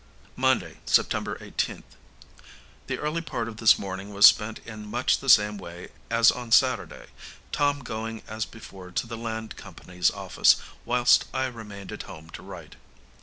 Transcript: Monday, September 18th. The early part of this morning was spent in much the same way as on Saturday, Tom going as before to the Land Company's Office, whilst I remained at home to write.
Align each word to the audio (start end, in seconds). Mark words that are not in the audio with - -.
Monday, 0.35 0.79
September 0.83 1.35
18th. 1.35 1.93
The 2.87 2.97
early 2.97 3.21
part 3.21 3.47
of 3.47 3.57
this 3.57 3.77
morning 3.77 4.11
was 4.11 4.25
spent 4.25 4.57
in 4.65 4.89
much 4.89 5.19
the 5.19 5.29
same 5.29 5.59
way 5.59 5.89
as 6.09 6.31
on 6.31 6.51
Saturday, 6.51 7.05
Tom 7.51 7.81
going 7.83 8.23
as 8.27 8.43
before 8.47 8.89
to 8.89 9.05
the 9.05 9.15
Land 9.15 9.55
Company's 9.57 10.09
Office, 10.09 10.55
whilst 10.85 11.25
I 11.35 11.45
remained 11.45 11.91
at 11.91 12.01
home 12.09 12.31
to 12.31 12.41
write. 12.41 12.77